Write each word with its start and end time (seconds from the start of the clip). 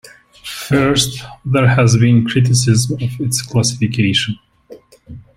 First, 0.65 1.23
there 1.45 1.67
has 1.67 1.95
been 1.95 2.25
criticism 2.25 2.95
of 3.03 3.21
its 3.23 3.43
classification. 3.43 4.39